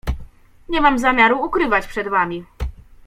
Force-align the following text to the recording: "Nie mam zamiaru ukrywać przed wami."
"Nie 0.69 0.81
mam 0.81 0.99
zamiaru 0.99 1.45
ukrywać 1.45 1.87
przed 1.87 2.07
wami." 2.07 2.45